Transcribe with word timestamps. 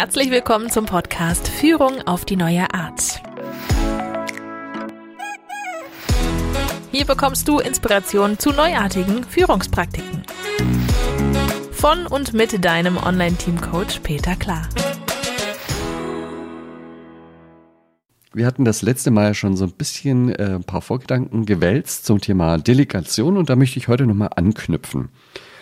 Herzlich 0.00 0.30
willkommen 0.30 0.70
zum 0.70 0.86
Podcast 0.86 1.48
Führung 1.48 2.02
auf 2.06 2.24
die 2.24 2.36
neue 2.36 2.72
Art. 2.72 3.20
Hier 6.92 7.04
bekommst 7.04 7.48
du 7.48 7.58
Inspiration 7.58 8.38
zu 8.38 8.52
neuartigen 8.52 9.24
Führungspraktiken. 9.24 10.22
Von 11.72 12.06
und 12.06 12.32
mit 12.32 12.64
deinem 12.64 12.96
Online-Team-Coach 12.96 13.98
Peter 14.04 14.36
Klar. 14.36 14.68
Wir 18.32 18.46
hatten 18.46 18.64
das 18.64 18.82
letzte 18.82 19.10
Mal 19.10 19.34
schon 19.34 19.56
so 19.56 19.64
ein 19.64 19.72
bisschen 19.72 20.32
äh, 20.32 20.54
ein 20.54 20.62
paar 20.62 20.80
Vorgedanken 20.80 21.44
gewälzt 21.44 22.06
zum 22.06 22.20
Thema 22.20 22.58
Delegation 22.58 23.36
und 23.36 23.50
da 23.50 23.56
möchte 23.56 23.80
ich 23.80 23.88
heute 23.88 24.06
nochmal 24.06 24.30
anknüpfen. 24.36 25.08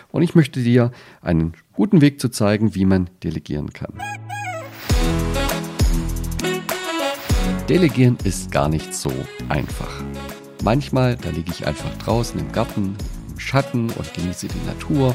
Und 0.09 0.21
ich 0.21 0.35
möchte 0.35 0.61
dir 0.61 0.91
einen 1.21 1.53
guten 1.73 2.01
Weg 2.01 2.21
zu 2.21 2.29
zeigen, 2.29 2.75
wie 2.75 2.85
man 2.85 3.09
delegieren 3.23 3.73
kann. 3.73 3.93
Delegieren 7.69 8.17
ist 8.23 8.49
gar 8.51 8.69
nicht 8.69 8.93
so 8.93 9.11
einfach. 9.49 9.91
Manchmal, 10.63 11.17
da 11.17 11.29
liege 11.29 11.51
ich 11.51 11.67
einfach 11.67 11.93
draußen 11.97 12.39
im 12.39 12.51
Garten, 12.53 12.95
im 13.29 13.39
Schatten 13.39 13.89
und 13.89 14.13
genieße 14.13 14.47
die 14.47 14.65
Natur 14.65 15.13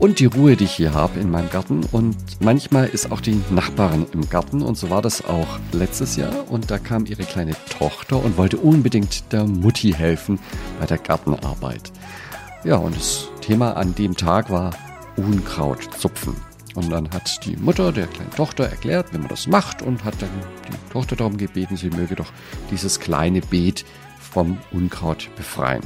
und 0.00 0.18
die 0.18 0.26
Ruhe, 0.26 0.56
die 0.56 0.64
ich 0.64 0.72
hier 0.72 0.94
habe 0.94 1.20
in 1.20 1.30
meinem 1.30 1.48
Garten. 1.48 1.82
Und 1.92 2.16
manchmal 2.40 2.88
ist 2.88 3.12
auch 3.12 3.20
die 3.20 3.40
Nachbarin 3.50 4.06
im 4.12 4.28
Garten 4.28 4.62
und 4.62 4.76
so 4.76 4.90
war 4.90 5.00
das 5.00 5.24
auch 5.24 5.60
letztes 5.70 6.16
Jahr. 6.16 6.50
Und 6.50 6.72
da 6.72 6.78
kam 6.78 7.06
ihre 7.06 7.22
kleine 7.22 7.54
Tochter 7.78 8.22
und 8.22 8.36
wollte 8.36 8.56
unbedingt 8.56 9.32
der 9.32 9.44
Mutti 9.44 9.92
helfen 9.92 10.40
bei 10.80 10.86
der 10.86 10.98
Gartenarbeit. 10.98 11.92
Ja, 12.64 12.76
und 12.76 12.96
das 12.96 13.28
Thema 13.42 13.76
an 13.76 13.94
dem 13.94 14.16
Tag 14.16 14.50
war 14.50 14.70
Unkraut 15.16 15.88
zupfen. 15.96 16.49
Und 16.74 16.90
dann 16.90 17.10
hat 17.10 17.44
die 17.44 17.56
Mutter 17.56 17.92
der 17.92 18.06
kleinen 18.06 18.30
Tochter 18.30 18.64
erklärt, 18.64 19.12
wie 19.12 19.18
man 19.18 19.28
das 19.28 19.46
macht 19.46 19.82
und 19.82 20.04
hat 20.04 20.20
dann 20.20 20.30
die 20.68 20.92
Tochter 20.92 21.16
darum 21.16 21.36
gebeten, 21.36 21.76
sie 21.76 21.90
möge 21.90 22.14
doch 22.14 22.32
dieses 22.70 23.00
kleine 23.00 23.40
Beet 23.40 23.84
vom 24.18 24.58
Unkraut 24.70 25.28
befreien. 25.36 25.82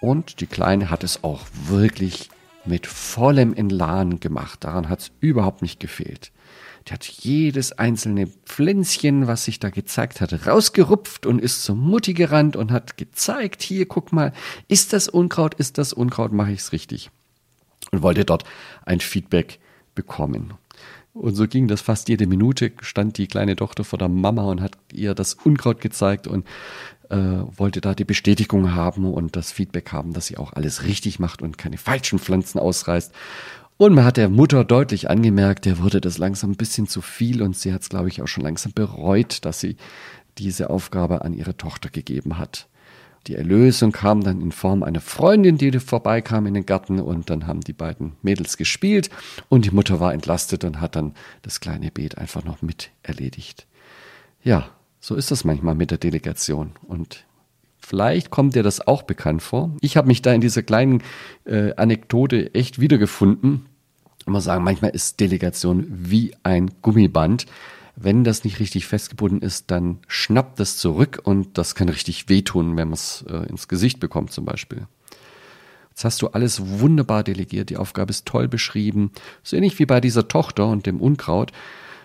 Und 0.00 0.40
die 0.40 0.46
Kleine 0.46 0.90
hat 0.90 1.04
es 1.04 1.24
auch 1.24 1.46
wirklich 1.66 2.30
mit 2.64 2.86
vollem 2.86 3.54
Elan 3.54 4.20
gemacht. 4.20 4.64
Daran 4.64 4.88
hat 4.88 5.00
es 5.00 5.10
überhaupt 5.20 5.62
nicht 5.62 5.80
gefehlt. 5.80 6.30
Die 6.86 6.92
hat 6.92 7.04
jedes 7.04 7.72
einzelne 7.72 8.28
Pflänzchen, 8.44 9.26
was 9.26 9.44
sich 9.44 9.58
da 9.58 9.70
gezeigt 9.70 10.20
hat, 10.20 10.46
rausgerupft 10.46 11.26
und 11.26 11.40
ist 11.40 11.64
zur 11.64 11.76
Mutti 11.76 12.14
gerannt 12.14 12.56
und 12.56 12.70
hat 12.70 12.96
gezeigt, 12.96 13.62
hier, 13.62 13.86
guck 13.86 14.12
mal, 14.12 14.32
ist 14.68 14.92
das 14.92 15.08
Unkraut, 15.08 15.54
ist 15.54 15.78
das 15.78 15.92
Unkraut, 15.92 16.32
mache 16.32 16.52
ich 16.52 16.60
es 16.60 16.72
richtig. 16.72 17.10
Und 17.90 18.02
wollte 18.02 18.24
dort 18.24 18.44
ein 18.84 19.00
Feedback 19.00 19.58
bekommen. 19.98 20.54
Und 21.12 21.34
so 21.34 21.48
ging 21.48 21.66
das 21.66 21.80
fast 21.80 22.08
jede 22.08 22.28
Minute, 22.28 22.70
stand 22.80 23.18
die 23.18 23.26
kleine 23.26 23.56
Tochter 23.56 23.82
vor 23.82 23.98
der 23.98 24.08
Mama 24.08 24.44
und 24.44 24.60
hat 24.60 24.78
ihr 24.92 25.14
das 25.16 25.34
Unkraut 25.34 25.80
gezeigt 25.80 26.28
und 26.28 26.46
äh, 27.10 27.16
wollte 27.16 27.80
da 27.80 27.94
die 27.94 28.04
Bestätigung 28.04 28.74
haben 28.74 29.12
und 29.12 29.34
das 29.34 29.50
Feedback 29.50 29.90
haben, 29.90 30.12
dass 30.12 30.26
sie 30.26 30.36
auch 30.36 30.52
alles 30.52 30.84
richtig 30.84 31.18
macht 31.18 31.42
und 31.42 31.58
keine 31.58 31.76
falschen 31.76 32.20
Pflanzen 32.20 32.60
ausreißt. 32.60 33.12
Und 33.78 33.94
man 33.94 34.04
hat 34.04 34.16
der 34.16 34.28
Mutter 34.28 34.64
deutlich 34.64 35.10
angemerkt, 35.10 35.64
der 35.64 35.78
wurde 35.78 36.00
das 36.00 36.18
langsam 36.18 36.52
ein 36.52 36.56
bisschen 36.56 36.86
zu 36.86 37.00
viel 37.00 37.42
und 37.42 37.56
sie 37.56 37.72
hat 37.72 37.82
es, 37.82 37.88
glaube 37.88 38.08
ich, 38.08 38.22
auch 38.22 38.28
schon 38.28 38.44
langsam 38.44 38.72
bereut, 38.72 39.44
dass 39.44 39.58
sie 39.58 39.76
diese 40.38 40.70
Aufgabe 40.70 41.22
an 41.22 41.34
ihre 41.34 41.56
Tochter 41.56 41.88
gegeben 41.90 42.38
hat. 42.38 42.68
Die 43.26 43.34
Erlösung 43.34 43.92
kam 43.92 44.22
dann 44.22 44.40
in 44.40 44.52
Form 44.52 44.82
einer 44.82 45.00
Freundin, 45.00 45.58
die 45.58 45.78
vorbeikam 45.78 46.46
in 46.46 46.54
den 46.54 46.66
Garten 46.66 47.00
und 47.00 47.28
dann 47.28 47.46
haben 47.46 47.60
die 47.60 47.72
beiden 47.72 48.12
Mädels 48.22 48.56
gespielt 48.56 49.10
und 49.48 49.64
die 49.64 49.70
Mutter 49.70 50.00
war 50.00 50.14
entlastet 50.14 50.64
und 50.64 50.80
hat 50.80 50.96
dann 50.96 51.14
das 51.42 51.60
kleine 51.60 51.90
Beet 51.90 52.16
einfach 52.16 52.44
noch 52.44 52.62
mit 52.62 52.90
erledigt. 53.02 53.66
Ja, 54.42 54.68
so 55.00 55.14
ist 55.14 55.30
das 55.30 55.44
manchmal 55.44 55.74
mit 55.74 55.90
der 55.90 55.98
Delegation 55.98 56.72
und 56.86 57.24
Vielleicht 57.80 58.28
kommt 58.28 58.54
dir 58.54 58.62
das 58.62 58.86
auch 58.86 59.00
bekannt 59.00 59.40
vor. 59.40 59.70
Ich 59.80 59.96
habe 59.96 60.08
mich 60.08 60.20
da 60.20 60.34
in 60.34 60.42
dieser 60.42 60.62
kleinen 60.62 61.02
äh, 61.46 61.72
Anekdote 61.76 62.54
echt 62.54 62.80
wiedergefunden. 62.82 63.64
Ich 64.20 64.26
muss 64.26 64.44
sagen, 64.44 64.62
manchmal 64.62 64.90
ist 64.90 65.20
Delegation 65.20 65.86
wie 65.88 66.34
ein 66.42 66.70
Gummiband. 66.82 67.46
Wenn 68.00 68.22
das 68.22 68.44
nicht 68.44 68.60
richtig 68.60 68.86
festgebunden 68.86 69.42
ist, 69.42 69.72
dann 69.72 69.98
schnappt 70.06 70.60
das 70.60 70.76
zurück 70.76 71.20
und 71.24 71.58
das 71.58 71.74
kann 71.74 71.88
richtig 71.88 72.28
wehtun, 72.28 72.76
wenn 72.76 72.88
man 72.88 72.92
es 72.92 73.24
äh, 73.28 73.48
ins 73.48 73.66
Gesicht 73.66 73.98
bekommt 73.98 74.30
zum 74.30 74.44
Beispiel. 74.44 74.86
Jetzt 75.90 76.04
hast 76.04 76.22
du 76.22 76.28
alles 76.28 76.78
wunderbar 76.78 77.24
delegiert, 77.24 77.70
die 77.70 77.76
Aufgabe 77.76 78.10
ist 78.10 78.24
toll 78.24 78.46
beschrieben, 78.46 79.10
so 79.42 79.56
ähnlich 79.56 79.80
wie 79.80 79.86
bei 79.86 80.00
dieser 80.00 80.28
Tochter 80.28 80.68
und 80.68 80.86
dem 80.86 81.00
Unkraut 81.00 81.50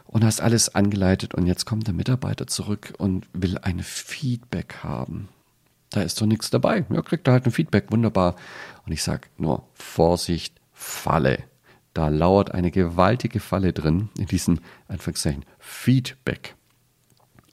und 0.08 0.26
hast 0.26 0.42
alles 0.42 0.74
angeleitet 0.74 1.36
und 1.36 1.46
jetzt 1.46 1.66
kommt 1.66 1.86
der 1.86 1.94
Mitarbeiter 1.94 2.48
zurück 2.48 2.96
und 2.98 3.28
will 3.34 3.60
ein 3.60 3.80
Feedback 3.80 4.78
haben. 4.82 5.30
Da 5.92 6.02
ist 6.02 6.20
doch 6.20 6.26
nichts 6.26 6.50
dabei. 6.50 6.86
Ja, 6.90 7.04
kriegt 7.04 7.28
er 7.28 7.34
halt 7.34 7.46
ein 7.46 7.52
Feedback, 7.52 7.92
wunderbar. 7.92 8.36
Und 8.88 8.94
ich 8.94 9.04
sage 9.04 9.28
nur, 9.38 9.68
Vorsicht, 9.76 10.60
Falle. 10.72 11.44
Da 11.94 12.08
lauert 12.08 12.52
eine 12.52 12.72
gewaltige 12.72 13.40
Falle 13.40 13.74
drin 13.74 14.10
in 14.18 14.26
diesem 14.26 14.60
Anführungszeichen 14.88 15.46
Feedback. 15.60 16.56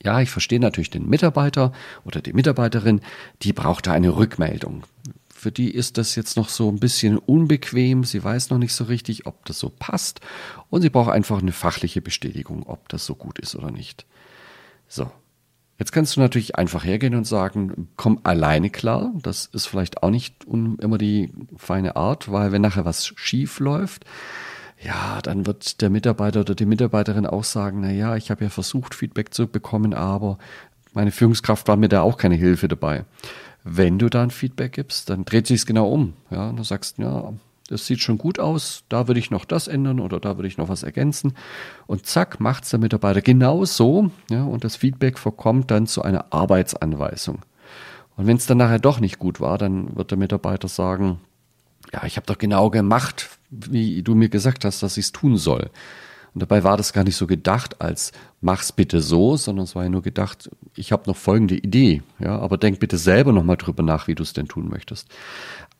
Ja, 0.03 0.19
ich 0.19 0.31
verstehe 0.31 0.59
natürlich 0.59 0.89
den 0.89 1.07
Mitarbeiter 1.07 1.71
oder 2.03 2.21
die 2.21 2.33
Mitarbeiterin, 2.33 3.01
die 3.43 3.53
braucht 3.53 3.85
da 3.85 3.91
eine 3.91 4.15
Rückmeldung. 4.15 4.83
Für 5.29 5.51
die 5.51 5.71
ist 5.71 5.97
das 5.97 6.15
jetzt 6.15 6.37
noch 6.37 6.49
so 6.49 6.69
ein 6.69 6.79
bisschen 6.79 7.17
unbequem. 7.17 8.03
Sie 8.03 8.23
weiß 8.23 8.49
noch 8.49 8.57
nicht 8.57 8.73
so 8.73 8.83
richtig, 8.83 9.25
ob 9.25 9.43
das 9.45 9.59
so 9.59 9.69
passt. 9.69 10.21
Und 10.69 10.81
sie 10.81 10.89
braucht 10.89 11.11
einfach 11.11 11.39
eine 11.39 11.51
fachliche 11.51 12.01
Bestätigung, 12.01 12.63
ob 12.63 12.89
das 12.89 13.05
so 13.05 13.15
gut 13.15 13.39
ist 13.39 13.55
oder 13.55 13.71
nicht. 13.71 14.05
So, 14.87 15.11
Jetzt 15.81 15.93
kannst 15.93 16.15
du 16.15 16.19
natürlich 16.19 16.57
einfach 16.57 16.85
hergehen 16.85 17.15
und 17.15 17.25
sagen, 17.25 17.87
komm 17.95 18.19
alleine 18.21 18.69
klar. 18.69 19.11
Das 19.23 19.47
ist 19.47 19.65
vielleicht 19.65 20.03
auch 20.03 20.11
nicht 20.11 20.45
immer 20.45 20.99
die 20.99 21.31
feine 21.57 21.95
Art, 21.95 22.31
weil 22.31 22.51
wenn 22.51 22.61
nachher 22.61 22.85
was 22.85 23.07
schief 23.15 23.59
läuft, 23.59 24.05
ja, 24.79 25.19
dann 25.23 25.47
wird 25.47 25.81
der 25.81 25.89
Mitarbeiter 25.89 26.41
oder 26.41 26.53
die 26.53 26.67
Mitarbeiterin 26.67 27.25
auch 27.25 27.43
sagen, 27.43 27.79
na 27.81 27.89
ja, 27.89 28.15
ich 28.15 28.29
habe 28.29 28.43
ja 28.43 28.51
versucht, 28.51 28.93
Feedback 28.93 29.33
zu 29.33 29.47
bekommen, 29.47 29.95
aber 29.95 30.37
meine 30.93 31.09
Führungskraft 31.09 31.67
war 31.67 31.77
mir 31.77 31.89
da 31.89 32.03
auch 32.03 32.17
keine 32.17 32.35
Hilfe 32.35 32.67
dabei. 32.67 33.03
Wenn 33.63 33.97
du 33.97 34.07
dann 34.07 34.29
Feedback 34.29 34.73
gibst, 34.73 35.09
dann 35.09 35.25
dreht 35.25 35.47
sich 35.47 35.61
es 35.61 35.65
genau 35.65 35.89
um. 35.89 36.13
Ja, 36.29 36.49
und 36.49 36.57
du 36.57 36.63
sagst, 36.63 36.99
ja, 36.99 37.33
das 37.71 37.85
sieht 37.85 38.01
schon 38.01 38.17
gut 38.17 38.37
aus, 38.37 38.83
da 38.89 39.07
würde 39.07 39.19
ich 39.19 39.31
noch 39.31 39.45
das 39.45 39.67
ändern 39.67 40.01
oder 40.01 40.19
da 40.19 40.37
würde 40.37 40.47
ich 40.47 40.57
noch 40.57 40.67
was 40.67 40.83
ergänzen. 40.83 41.33
Und 41.87 42.05
zack, 42.05 42.39
macht 42.41 42.65
es 42.65 42.71
der 42.71 42.79
Mitarbeiter 42.79 43.21
genau 43.21 43.63
so. 43.63 44.11
Ja, 44.29 44.43
und 44.43 44.63
das 44.65 44.75
Feedback 44.75 45.17
verkommt 45.17 45.71
dann 45.71 45.87
zu 45.87 46.01
einer 46.01 46.25
Arbeitsanweisung. 46.31 47.39
Und 48.17 48.27
wenn 48.27 48.35
es 48.35 48.45
dann 48.45 48.57
nachher 48.57 48.79
doch 48.79 48.99
nicht 48.99 49.19
gut 49.19 49.39
war, 49.39 49.57
dann 49.57 49.95
wird 49.95 50.11
der 50.11 50.17
Mitarbeiter 50.17 50.67
sagen, 50.67 51.21
ja, 51.93 52.03
ich 52.03 52.17
habe 52.17 52.27
doch 52.27 52.37
genau 52.37 52.69
gemacht, 52.69 53.29
wie 53.49 54.03
du 54.03 54.15
mir 54.15 54.29
gesagt 54.29 54.65
hast, 54.65 54.83
dass 54.83 54.97
ich 54.97 55.05
es 55.05 55.11
tun 55.13 55.37
soll. 55.37 55.69
Und 56.33 56.41
dabei 56.41 56.63
war 56.63 56.77
das 56.77 56.93
gar 56.93 57.03
nicht 57.03 57.15
so 57.15 57.27
gedacht 57.27 57.81
als 57.81 58.11
mach's 58.39 58.71
bitte 58.71 59.01
so, 59.01 59.37
sondern 59.37 59.63
es 59.65 59.75
war 59.75 59.83
ja 59.83 59.89
nur 59.89 60.01
gedacht, 60.01 60.49
ich 60.75 60.91
habe 60.91 61.03
noch 61.07 61.17
folgende 61.17 61.55
Idee, 61.55 62.01
ja, 62.19 62.39
aber 62.39 62.57
denk 62.57 62.79
bitte 62.79 62.97
selber 62.97 63.33
nochmal 63.33 63.57
drüber 63.57 63.83
nach, 63.83 64.07
wie 64.07 64.15
du 64.15 64.23
es 64.23 64.33
denn 64.33 64.47
tun 64.47 64.69
möchtest. 64.69 65.09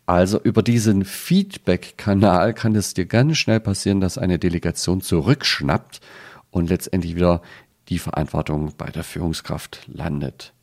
Also 0.06 0.42
über 0.42 0.64
diesen 0.64 1.06
Feedback-Kanal 1.06 2.54
kann 2.54 2.76
es 2.76 2.94
dir 2.94 3.06
ganz 3.06 3.38
schnell 3.38 3.60
passieren, 3.60 4.02
dass 4.02 4.18
eine 4.18 4.40
Delegation 4.40 5.02
zurückschnappt 5.02 6.02
und 6.50 6.70
letztendlich 6.70 7.16
wieder 7.16 7.42
die 7.88 8.00
Verantwortung 8.00 8.74
bei 8.78 8.90
der 8.90 9.04
Führungskraft 9.04 9.82
landet. 9.88 10.54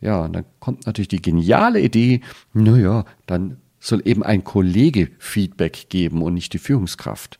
Ja, 0.00 0.20
und 0.22 0.34
dann 0.34 0.44
kommt 0.60 0.86
natürlich 0.86 1.08
die 1.08 1.22
geniale 1.22 1.80
Idee, 1.80 2.20
naja, 2.52 3.04
dann 3.26 3.58
soll 3.80 4.02
eben 4.04 4.22
ein 4.22 4.44
Kollege 4.44 5.10
Feedback 5.18 5.88
geben 5.88 6.22
und 6.22 6.34
nicht 6.34 6.52
die 6.52 6.58
Führungskraft. 6.58 7.38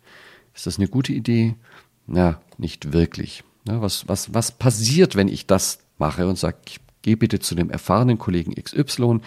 Ist 0.54 0.66
das 0.66 0.78
eine 0.78 0.88
gute 0.88 1.12
Idee? 1.12 1.56
Na, 2.06 2.40
nicht 2.58 2.92
wirklich. 2.92 3.44
was, 3.64 4.08
was, 4.08 4.32
was 4.34 4.52
passiert, 4.52 5.16
wenn 5.16 5.28
ich 5.28 5.46
das 5.46 5.78
mache 5.98 6.28
und 6.28 6.38
sage, 6.38 6.58
ich 6.66 6.80
Geh 7.04 7.16
bitte 7.16 7.38
zu 7.38 7.54
dem 7.54 7.68
erfahrenen 7.68 8.16
Kollegen 8.16 8.54
XY, 8.54 9.20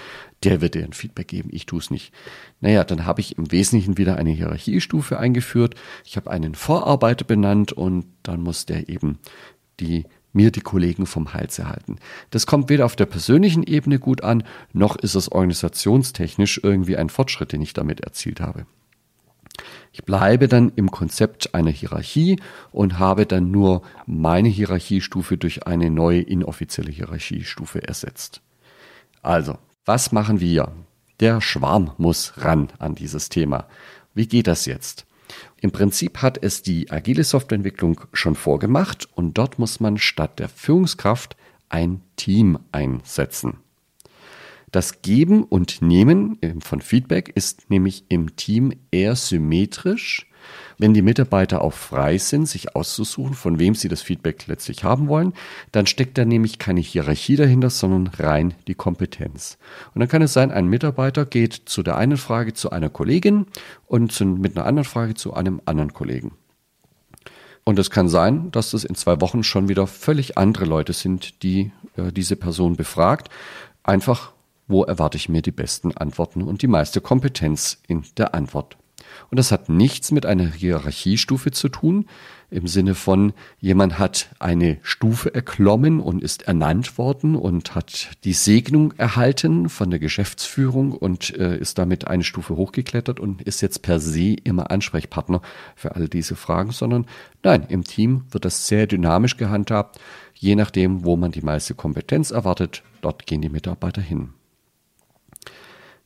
der 0.44 0.62
wird 0.62 0.74
dir 0.74 0.84
ein 0.84 0.94
Feedback 0.94 1.28
geben, 1.28 1.50
ich 1.52 1.68
tue 1.68 1.78
es 1.78 1.92
nicht. 1.92 2.12
Naja, 2.60 2.84
dann 2.84 3.06
habe 3.06 3.22
ich 3.22 3.38
im 3.38 3.52
Wesentlichen 3.52 4.00
wieder 4.00 4.16
eine 4.16 4.32
Hierarchiestufe 4.32 5.20
eingeführt. 5.20 5.76
Ich 6.04 6.18
habe 6.18 6.32
einen 6.32 6.56
Vorarbeiter 6.56 7.24
benannt 7.24 7.74
und 7.74 8.08
dann 8.24 8.42
muss 8.42 8.66
der 8.66 8.90
eben 8.90 9.20
die 9.80 10.06
mir 10.34 10.50
die 10.50 10.62
Kollegen 10.62 11.06
vom 11.06 11.36
Hals 11.36 11.60
erhalten. 11.60 12.00
Das 12.32 12.48
kommt 12.48 12.70
weder 12.70 12.84
auf 12.84 12.96
der 12.96 13.06
persönlichen 13.06 13.62
Ebene 13.62 14.00
gut 14.00 14.24
an, 14.24 14.42
noch 14.74 14.96
ist 14.96 15.14
es 15.14 15.32
organisationstechnisch 15.32 16.62
irgendwie 16.64 16.98
ein 16.98 17.10
Fortschritt, 17.10 17.52
den 17.52 17.62
ich 17.62 17.74
damit 17.74 18.02
erzielt 18.02 18.42
habe. 18.42 18.66
Ich 19.98 20.06
bleibe 20.06 20.48
dann 20.48 20.72
im 20.76 20.92
Konzept 20.92 21.56
einer 21.56 21.72
Hierarchie 21.72 22.40
und 22.72 23.00
habe 23.00 23.26
dann 23.26 23.50
nur 23.50 23.82
meine 24.06 24.48
Hierarchiestufe 24.48 25.38
durch 25.38 25.66
eine 25.66 25.90
neue 25.90 26.22
inoffizielle 26.22 26.92
Hierarchiestufe 26.92 27.82
ersetzt. 27.82 28.42
Also, 29.24 29.58
was 29.86 30.12
machen 30.12 30.40
wir? 30.40 30.72
Der 31.20 31.42
Schwarm 31.42 31.94
muss 31.98 32.34
ran 32.38 32.68
an 32.78 32.94
dieses 32.94 33.30
Thema. 33.30 33.66
Wie 34.14 34.28
geht 34.28 34.46
das 34.46 34.68
jetzt? 34.68 35.08
Im 35.62 35.72
Prinzip 35.72 36.22
hat 36.22 36.38
es 36.44 36.62
die 36.62 36.92
agile 36.92 37.24
Softwareentwicklung 37.24 38.02
schon 38.14 38.36
vorgemacht 38.36 39.10
und 39.16 39.36
dort 39.40 39.58
muss 39.58 39.80
man 39.80 39.98
statt 39.98 40.38
der 40.38 40.48
Führungskraft 40.48 41.36
ein 41.70 42.04
Team 42.18 42.60
einsetzen. 42.72 43.62
Das 44.78 45.02
Geben 45.02 45.44
und 45.44 45.82
Nehmen 45.82 46.38
von 46.60 46.82
Feedback 46.82 47.32
ist 47.34 47.72
nämlich 47.72 48.04
im 48.10 48.36
Team 48.36 48.74
eher 48.92 49.16
symmetrisch 49.16 50.30
wenn 50.78 50.94
die 50.94 51.02
Mitarbeiter 51.02 51.64
auch 51.64 51.74
frei 51.74 52.20
sind, 52.20 52.48
sich 52.48 52.76
auszusuchen, 52.76 53.34
von 53.34 53.58
wem 53.58 53.74
sie 53.74 53.88
das 53.88 54.04
Feedback 54.04 54.46
letztlich 54.46 54.84
haben 54.84 55.08
wollen, 55.08 55.34
dann 55.72 55.88
steckt 55.88 56.20
da 56.20 56.26
nämlich 56.26 56.60
keine 56.60 56.80
Hierarchie 56.80 57.38
dahinter, 57.38 57.72
sondern 57.72 58.06
rein 58.20 58.54
die 58.68 58.76
Kompetenz. 58.76 59.58
Und 59.96 60.02
dann 60.02 60.10
kann 60.10 60.22
es 60.22 60.34
sein, 60.34 60.52
ein 60.52 60.68
Mitarbeiter 60.68 61.26
geht 61.26 61.64
zu 61.66 61.82
der 61.82 61.98
einen 61.98 62.18
Frage 62.18 62.54
zu 62.54 62.70
einer 62.70 62.90
Kollegin 62.90 63.48
und 63.88 64.12
zu, 64.12 64.26
mit 64.26 64.56
einer 64.56 64.68
anderen 64.68 64.86
Frage 64.86 65.16
zu 65.16 65.34
einem 65.34 65.60
anderen 65.66 65.94
Kollegen. 65.94 66.34
Und 67.64 67.80
es 67.80 67.90
kann 67.90 68.10
sein, 68.10 68.52
dass 68.52 68.70
das 68.70 68.84
in 68.84 68.94
zwei 68.94 69.20
Wochen 69.22 69.42
schon 69.44 69.70
wieder 69.70 69.88
völlig 69.88 70.38
andere 70.38 70.66
Leute 70.66 70.94
sind, 70.94 71.42
die 71.42 71.72
äh, 71.96 72.12
diese 72.12 72.36
Person 72.36 72.76
befragt. 72.76 73.30
Einfach, 73.82 74.34
wo 74.68 74.84
erwarte 74.84 75.18
ich 75.18 75.30
mir 75.30 75.42
die 75.42 75.52
besten 75.52 75.96
Antworten 75.96 76.44
und 76.44 76.62
die 76.62 76.68
meiste 76.68 77.02
Kompetenz 77.02 77.82
in 77.88 78.04
der 78.18 78.34
Antwort. 78.34 78.78
Und 79.30 79.38
das 79.38 79.52
hat 79.52 79.70
nichts 79.70 80.12
mit 80.12 80.26
einer 80.26 80.52
Hierarchiestufe 80.52 81.52
zu 81.52 81.70
tun, 81.70 82.06
im 82.50 82.68
Sinne 82.68 82.96
von, 82.96 83.34
jemand 83.60 84.00
hat 84.00 84.30
eine 84.40 84.78
Stufe 84.82 85.34
erklommen 85.36 86.00
und 86.00 86.24
ist 86.24 86.44
ernannt 86.44 86.98
worden 86.98 87.36
und 87.36 87.76
hat 87.76 88.12
die 88.24 88.32
Segnung 88.32 88.94
erhalten 88.94 89.68
von 89.68 89.90
der 89.90 90.00
Geschäftsführung 90.00 90.94
und 90.94 91.36
äh, 91.38 91.58
ist 91.58 91.78
damit 91.78 92.08
eine 92.08 92.24
Stufe 92.24 92.56
hochgeklettert 92.56 93.20
und 93.20 93.42
ist 93.42 93.62
jetzt 93.62 93.82
per 93.82 94.00
se 94.00 94.36
immer 94.44 94.72
Ansprechpartner 94.72 95.42
für 95.76 95.96
all 95.96 96.08
diese 96.08 96.38
Fragen, 96.38 96.72
sondern 96.72 97.06
nein, 97.44 97.66
im 97.68 97.84
Team 97.84 98.24
wird 98.32 98.46
das 98.46 98.68
sehr 98.68 98.88
dynamisch 98.88 99.36
gehandhabt, 99.36 100.00
je 100.34 100.56
nachdem, 100.56 101.04
wo 101.04 101.18
man 101.18 101.32
die 101.32 101.42
meiste 101.42 101.76
Kompetenz 101.76 102.32
erwartet, 102.32 102.82
dort 103.02 103.26
gehen 103.26 103.42
die 103.42 103.50
Mitarbeiter 103.50 104.02
hin. 104.02 104.37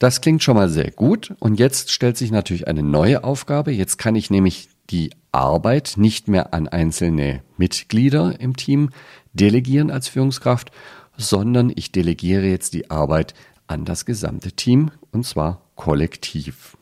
Das 0.02 0.20
klingt 0.20 0.42
schon 0.42 0.56
mal 0.56 0.68
sehr 0.68 0.90
gut. 0.90 1.36
Und 1.38 1.60
jetzt 1.60 1.92
stellt 1.92 2.18
sich 2.18 2.32
natürlich 2.32 2.68
eine 2.68 2.82
neue 2.82 3.24
Aufgabe. 3.24 3.72
Jetzt 3.72 4.00
kann 4.00 4.16
ich 4.16 4.32
nämlich 4.32 4.70
die 4.90 5.12
Arbeit 5.32 5.94
nicht 5.96 6.28
mehr 6.28 6.56
an 6.56 6.68
einzelne 6.68 7.44
Mitglieder 7.58 8.40
im 8.40 8.56
Team 8.56 8.90
delegieren 9.34 9.92
als 9.92 10.08
Führungskraft, 10.08 10.72
sondern 11.18 11.72
ich 11.76 11.92
delegiere 11.92 12.48
jetzt 12.48 12.74
die 12.74 12.90
Arbeit 12.90 13.36
an 13.68 13.86
das 13.86 14.08
gesamte 14.08 14.54
Team 14.54 14.90
und 15.12 15.24
zwar 15.24 15.70
kollektiv. 15.76 16.76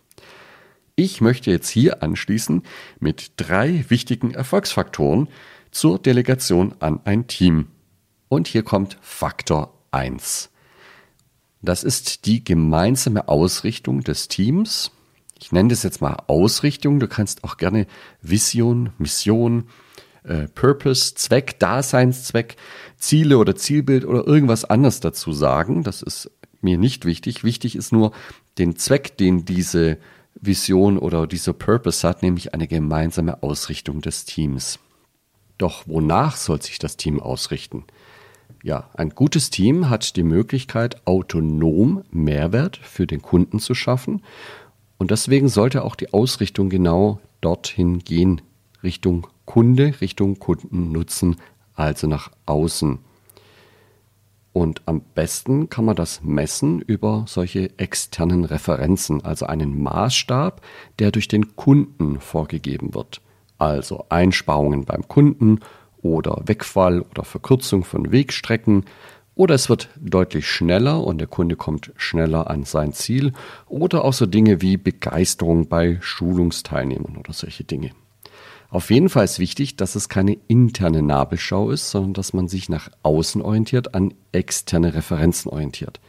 Ich 0.95 1.19
möchte 1.19 1.51
jetzt 1.51 1.67
hier 1.67 2.01
anschließen 2.01 2.63
mit 3.01 3.33
drei 3.35 3.83
wichtigen 3.89 4.31
Erfolgsfaktoren 4.31 5.27
zur 5.71 5.99
Delegation 5.99 6.73
an 6.79 7.01
ein 7.03 7.27
Team. 7.27 7.67
Und 8.29 8.47
hier 8.47 8.63
kommt 8.63 8.97
Faktor 9.01 9.73
1. 9.91 10.51
Das 11.61 11.83
ist 11.83 12.25
die 12.25 12.43
gemeinsame 12.43 13.27
Ausrichtung 13.27 14.01
des 14.01 14.27
Teams. 14.27 14.91
Ich 15.41 15.51
nenne 15.51 15.69
das 15.69 15.83
jetzt 15.83 16.01
mal 16.01 16.17
Ausrichtung. 16.27 16.99
Du 16.99 17.07
kannst 17.07 17.43
auch 17.43 17.57
gerne 17.57 17.87
Vision, 18.21 18.91
Mission, 18.97 19.65
äh, 20.23 20.47
Purpose, 20.47 21.15
Zweck, 21.15 21.59
Daseinszweck, 21.59 22.55
Ziele 22.97 23.37
oder 23.37 23.55
Zielbild 23.55 24.05
oder 24.05 24.25
irgendwas 24.25 24.65
anderes 24.65 24.99
dazu 24.99 25.33
sagen. 25.33 25.83
Das 25.83 26.01
ist 26.01 26.31
mir 26.61 26.77
nicht 26.77 27.05
wichtig. 27.05 27.43
Wichtig 27.43 27.75
ist 27.75 27.91
nur 27.91 28.11
den 28.57 28.75
Zweck, 28.75 29.17
den 29.17 29.45
diese 29.45 29.97
Vision 30.35 30.97
oder 30.97 31.27
dieser 31.27 31.53
Purpose 31.53 32.07
hat, 32.07 32.21
nämlich 32.21 32.53
eine 32.53 32.67
gemeinsame 32.67 33.43
Ausrichtung 33.43 34.01
des 34.01 34.25
Teams. 34.25 34.79
Doch 35.57 35.87
wonach 35.87 36.37
soll 36.37 36.61
sich 36.61 36.79
das 36.79 36.95
Team 36.95 37.19
ausrichten? 37.19 37.85
Ja, 38.63 38.89
ein 38.93 39.09
gutes 39.11 39.49
Team 39.49 39.89
hat 39.89 40.15
die 40.15 40.23
Möglichkeit, 40.23 41.05
autonom 41.07 42.03
Mehrwert 42.11 42.77
für 42.77 43.07
den 43.07 43.21
Kunden 43.21 43.59
zu 43.59 43.73
schaffen. 43.73 44.21
Und 44.97 45.11
deswegen 45.11 45.47
sollte 45.47 45.83
auch 45.83 45.95
die 45.95 46.13
Ausrichtung 46.13 46.69
genau 46.69 47.19
dorthin 47.41 47.99
gehen, 47.99 48.41
Richtung 48.83 49.27
Kunde, 49.45 49.93
Richtung 50.01 50.39
Kundennutzen, 50.39 51.37
also 51.73 52.07
nach 52.07 52.31
außen. 52.45 52.99
Und 54.51 54.81
am 54.87 55.01
besten 55.15 55.69
kann 55.69 55.85
man 55.85 55.95
das 55.95 56.21
messen 56.23 56.81
über 56.81 57.23
solche 57.27 57.77
externen 57.79 58.43
Referenzen, 58.43 59.23
also 59.23 59.45
einen 59.45 59.81
Maßstab, 59.81 60.61
der 60.97 61.11
durch 61.11 61.27
den 61.27 61.55
Kunden 61.55 62.19
vorgegeben 62.19 62.93
wird. 62.93 63.21
Also 63.57 64.05
Einsparungen 64.09 64.85
beim 64.85 65.07
Kunden 65.07 65.59
oder 66.01 66.41
Wegfall 66.45 67.01
oder 67.01 67.23
Verkürzung 67.23 67.83
von 67.83 68.11
Wegstrecken 68.11 68.85
oder 69.35 69.55
es 69.55 69.69
wird 69.69 69.89
deutlich 69.97 70.47
schneller 70.47 71.01
und 71.03 71.19
der 71.19 71.27
Kunde 71.27 71.55
kommt 71.55 71.93
schneller 71.95 72.49
an 72.49 72.65
sein 72.65 72.91
Ziel 72.91 73.31
oder 73.67 74.03
auch 74.03 74.13
so 74.13 74.25
Dinge 74.25 74.61
wie 74.61 74.75
Begeisterung 74.75 75.69
bei 75.69 75.97
Schulungsteilnehmern 76.01 77.15
oder 77.15 77.31
solche 77.31 77.63
Dinge. 77.63 77.91
Auf 78.69 78.91
jeden 78.91 79.09
Fall 79.09 79.23
ist 79.23 79.39
wichtig, 79.39 79.77
dass 79.77 79.95
es 79.95 80.09
keine 80.09 80.37
interne 80.47 81.01
Nabelschau 81.01 81.71
ist, 81.71 81.89
sondern 81.89 82.13
dass 82.13 82.33
man 82.33 82.47
sich 82.47 82.69
nach 82.69 82.89
außen 83.01 83.41
orientiert, 83.41 83.95
an 83.95 84.13
externe 84.31 84.93
Referenzen 84.93 85.49
orientiert. 85.49 85.99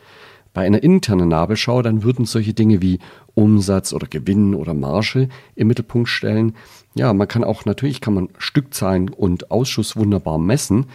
Bei 0.53 0.67
einer 0.67 0.83
internen 0.83 1.29
Nabelschau, 1.29 1.83
dann 1.83 2.03
würden 2.03 2.25
solche 2.25 2.55
Dinge 2.55 2.83
wie 2.83 2.99
Umsatz 3.35 3.93
oder 3.93 4.07
Gewinn 4.07 4.55
oder 4.55 4.75
Marge 4.75 5.29
im 5.55 5.69
Mittelpunkt 5.69 6.09
stellen. 6.09 6.55
Ja, 6.95 7.13
man 7.13 7.29
kann 7.29 7.45
auch, 7.45 7.65
natürlich 7.65 8.01
kann 8.01 8.15
man 8.15 8.29
Stückzahlen 8.39 9.11
und 9.11 9.51
Ausschuss 9.51 9.97
wunderbar 9.97 10.39
messen. 10.39 10.87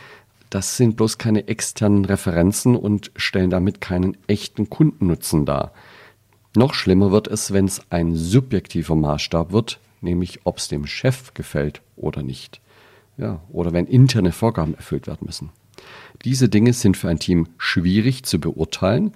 Das 0.49 0.77
sind 0.77 0.97
bloß 0.97 1.17
keine 1.17 1.47
externen 1.47 2.05
Referenzen 2.05 2.75
und 2.75 3.11
stellen 3.15 3.49
damit 3.49 3.81
keinen 3.81 4.17
echten 4.27 4.69
Kundennutzen 4.69 5.45
dar. 5.45 5.71
Noch 6.55 6.73
schlimmer 6.73 7.11
wird 7.11 7.27
es, 7.27 7.51
wenn 7.51 7.65
es 7.65 7.81
ein 7.89 8.15
subjektiver 8.15 8.95
Maßstab 8.95 9.51
wird, 9.51 9.79
nämlich 10.01 10.41
ob 10.45 10.57
es 10.57 10.67
dem 10.67 10.85
Chef 10.85 11.33
gefällt 11.33 11.81
oder 11.95 12.23
nicht. 12.23 12.61
Ja, 13.17 13.41
oder 13.49 13.71
wenn 13.71 13.87
interne 13.87 14.33
Vorgaben 14.33 14.75
erfüllt 14.75 15.07
werden 15.07 15.25
müssen. 15.25 15.49
Diese 16.23 16.49
Dinge 16.49 16.73
sind 16.73 16.97
für 16.97 17.09
ein 17.09 17.19
Team 17.19 17.47
schwierig 17.57 18.23
zu 18.23 18.39
beurteilen, 18.39 19.13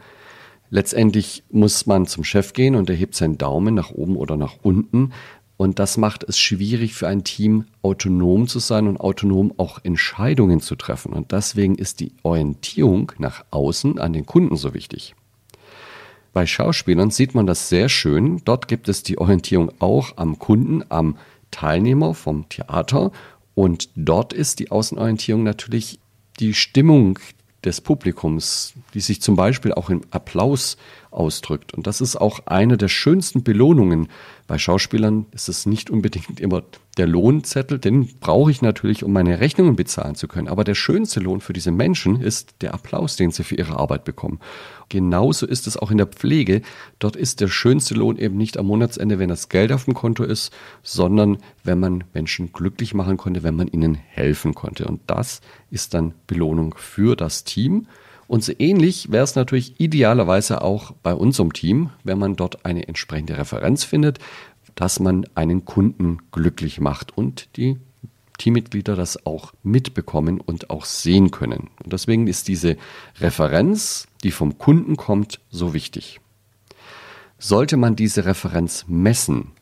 Letztendlich 0.69 1.43
muss 1.49 1.85
man 1.85 2.05
zum 2.05 2.23
Chef 2.23 2.53
gehen 2.53 2.75
und 2.75 2.89
er 2.89 2.95
hebt 2.95 3.15
seinen 3.15 3.37
Daumen 3.37 3.73
nach 3.73 3.91
oben 3.91 4.15
oder 4.15 4.37
nach 4.37 4.55
unten. 4.61 5.11
Und 5.57 5.79
das 5.79 5.97
macht 5.97 6.23
es 6.23 6.39
schwierig 6.39 6.93
für 6.93 7.07
ein 7.07 7.23
Team, 7.23 7.65
autonom 7.81 8.47
zu 8.47 8.59
sein 8.59 8.87
und 8.87 8.97
autonom 8.97 9.53
auch 9.57 9.79
Entscheidungen 9.83 10.61
zu 10.61 10.75
treffen. 10.75 11.11
Und 11.11 11.31
deswegen 11.33 11.75
ist 11.75 11.99
die 11.99 12.13
Orientierung 12.23 13.11
nach 13.17 13.43
außen 13.51 13.99
an 13.99 14.13
den 14.13 14.25
Kunden 14.25 14.55
so 14.55 14.73
wichtig. 14.73 15.15
Bei 16.31 16.45
Schauspielern 16.45 17.11
sieht 17.11 17.35
man 17.35 17.47
das 17.47 17.67
sehr 17.67 17.89
schön. 17.89 18.41
Dort 18.45 18.67
gibt 18.67 18.87
es 18.87 19.03
die 19.03 19.17
Orientierung 19.17 19.71
auch 19.79 20.15
am 20.17 20.39
Kunden, 20.39 20.83
am 20.89 21.17
Teilnehmer 21.51 22.13
vom 22.13 22.47
Theater. 22.47 23.11
Und 23.55 23.89
dort 23.95 24.31
ist 24.31 24.59
die 24.59 24.71
Außenorientierung 24.71 25.43
natürlich 25.43 25.99
die 26.39 26.53
Stimmung, 26.53 27.19
des 27.63 27.81
Publikums, 27.81 28.73
die 28.93 29.01
sich 29.01 29.21
zum 29.21 29.35
Beispiel 29.35 29.73
auch 29.73 29.89
im 29.89 30.01
Applaus 30.11 30.77
ausdrückt. 31.11 31.73
Und 31.73 31.87
das 31.87 32.01
ist 32.01 32.15
auch 32.15 32.41
eine 32.45 32.77
der 32.77 32.87
schönsten 32.87 33.43
Belohnungen. 33.43 34.07
Bei 34.49 34.57
Schauspielern 34.57 35.27
ist 35.31 35.47
es 35.47 35.67
nicht 35.67 35.91
unbedingt 35.91 36.39
immer 36.39 36.63
der 36.97 37.05
Lohnzettel, 37.05 37.77
den 37.77 38.07
brauche 38.19 38.49
ich 38.49 38.63
natürlich, 38.63 39.03
um 39.03 39.13
meine 39.13 39.39
Rechnungen 39.39 39.75
bezahlen 39.75 40.15
zu 40.15 40.27
können. 40.27 40.47
Aber 40.47 40.63
der 40.63 40.73
schönste 40.73 41.19
Lohn 41.19 41.39
für 41.39 41.53
diese 41.53 41.69
Menschen 41.69 42.19
ist 42.19 42.55
der 42.61 42.73
Applaus, 42.73 43.15
den 43.15 43.29
sie 43.29 43.43
für 43.43 43.53
ihre 43.53 43.77
Arbeit 43.77 44.05
bekommen. 44.05 44.39
Genauso 44.89 45.45
ist 45.45 45.67
es 45.67 45.77
auch 45.77 45.91
in 45.91 45.99
der 45.99 46.07
Pflege. 46.07 46.63
Dort 46.97 47.15
ist 47.15 47.41
der 47.41 47.47
schönste 47.47 47.93
Lohn 47.93 48.17
eben 48.17 48.37
nicht 48.37 48.57
am 48.57 48.65
Monatsende, 48.65 49.19
wenn 49.19 49.29
das 49.29 49.49
Geld 49.49 49.71
auf 49.71 49.85
dem 49.85 49.93
Konto 49.93 50.23
ist, 50.23 50.51
sondern 50.81 51.37
wenn 51.63 51.79
man 51.79 52.05
Menschen 52.15 52.51
glücklich 52.51 52.95
machen 52.95 53.17
konnte, 53.17 53.43
wenn 53.43 53.55
man 53.55 53.67
ihnen 53.67 53.93
helfen 53.93 54.55
konnte. 54.55 54.87
Und 54.87 55.01
das 55.05 55.41
ist 55.69 55.93
dann 55.93 56.15
Belohnung 56.25 56.73
für 56.75 57.15
das 57.15 57.43
Team. 57.43 57.85
Und 58.29 58.43
so 58.43 58.53
ähnlich 58.59 59.11
wäre 59.11 59.23
es 59.23 59.33
natürlich 59.33 59.79
idealerweise 59.79 60.61
auch 60.61 60.91
bei 61.01 61.15
unserem 61.15 61.51
Team, 61.51 61.89
wenn 62.03 62.19
man 62.19 62.35
dort 62.35 62.63
eine 62.63 62.87
entsprechende 62.87 63.35
Referenz 63.39 63.83
findet, 63.83 64.19
dass 64.75 64.99
man 64.99 65.25
einen 65.33 65.65
Kunden 65.65 66.19
glücklich 66.31 66.79
macht 66.79 67.17
und 67.17 67.49
die 67.57 67.77
Teammitglieder 68.37 68.95
das 68.95 69.25
auch 69.25 69.51
mitbekommen 69.63 70.41
und 70.41 70.69
auch 70.69 70.85
sehen 70.85 71.31
können. 71.31 71.71
Und 71.83 71.91
deswegen 71.91 72.27
ist 72.27 72.47
diese 72.47 72.77
Referenz, 73.19 74.07
die 74.23 74.31
vom 74.31 74.59
Kunden 74.59 74.95
kommt, 74.95 75.39
so 75.49 75.73
wichtig. 75.73 76.21
Sollte 77.39 77.77
man 77.77 77.95
diese 77.95 78.25
Referenz 78.25 78.85
messen, 78.87 79.53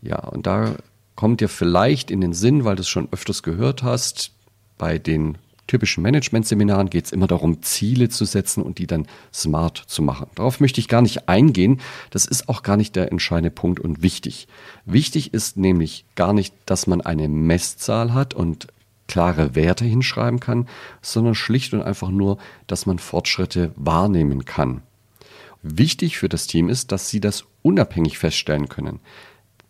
ja, 0.00 0.20
und 0.20 0.46
da 0.46 0.76
kommt 1.16 1.40
dir 1.40 1.48
vielleicht 1.48 2.12
in 2.12 2.20
den 2.20 2.34
Sinn, 2.34 2.64
weil 2.64 2.76
du 2.76 2.82
es 2.82 2.88
schon 2.88 3.08
öfters 3.10 3.42
gehört 3.42 3.82
hast, 3.82 4.30
bei 4.78 4.96
den 4.96 5.38
typischen 5.66 6.02
Management-Seminaren 6.02 6.90
geht 6.90 7.06
es 7.06 7.12
immer 7.12 7.26
darum, 7.26 7.62
Ziele 7.62 8.08
zu 8.08 8.24
setzen 8.24 8.62
und 8.62 8.78
die 8.78 8.86
dann 8.86 9.06
smart 9.32 9.82
zu 9.86 10.02
machen. 10.02 10.28
Darauf 10.34 10.60
möchte 10.60 10.80
ich 10.80 10.88
gar 10.88 11.02
nicht 11.02 11.28
eingehen. 11.28 11.80
Das 12.10 12.26
ist 12.26 12.48
auch 12.48 12.62
gar 12.62 12.76
nicht 12.76 12.96
der 12.96 13.12
entscheidende 13.12 13.50
Punkt 13.50 13.80
und 13.80 14.02
wichtig. 14.02 14.48
Wichtig 14.84 15.34
ist 15.34 15.56
nämlich 15.56 16.04
gar 16.14 16.32
nicht, 16.32 16.54
dass 16.66 16.86
man 16.86 17.00
eine 17.00 17.28
Messzahl 17.28 18.14
hat 18.14 18.34
und 18.34 18.68
klare 19.08 19.54
Werte 19.54 19.84
hinschreiben 19.84 20.40
kann, 20.40 20.68
sondern 21.02 21.34
schlicht 21.34 21.72
und 21.74 21.82
einfach 21.82 22.10
nur, 22.10 22.38
dass 22.66 22.86
man 22.86 22.98
Fortschritte 22.98 23.72
wahrnehmen 23.76 24.44
kann. 24.44 24.82
Wichtig 25.62 26.18
für 26.18 26.28
das 26.28 26.46
Team 26.46 26.68
ist, 26.68 26.92
dass 26.92 27.10
sie 27.10 27.20
das 27.20 27.44
unabhängig 27.62 28.18
feststellen 28.18 28.68
können. 28.68 29.00